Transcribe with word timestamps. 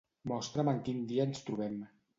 Mostra'm 0.31 0.71
en 0.73 0.81
quin 0.89 1.05
dia 1.13 1.29
ens 1.31 1.47
trobem. 1.51 1.79